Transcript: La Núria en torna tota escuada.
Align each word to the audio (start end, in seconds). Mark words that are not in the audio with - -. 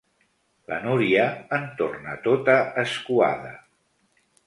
La 0.73 0.79
Núria 0.85 1.27
en 1.59 1.69
torna 1.83 2.17
tota 2.27 2.59
escuada. 2.89 3.57